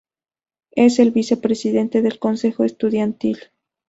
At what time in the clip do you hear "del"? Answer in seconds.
2.01-2.17